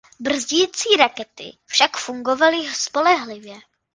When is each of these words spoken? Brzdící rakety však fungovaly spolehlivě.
Brzdící 0.19 0.89
rakety 0.97 1.53
však 1.67 1.97
fungovaly 1.97 2.73
spolehlivě. 2.73 3.59